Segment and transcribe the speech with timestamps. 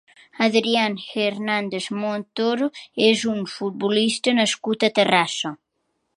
[0.45, 2.71] Adrián Hernández Montoro
[3.11, 5.55] és un futbolista nascut a Terrassa.